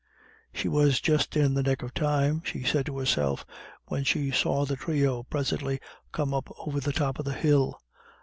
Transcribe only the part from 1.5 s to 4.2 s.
the nick of time, she said to herself, when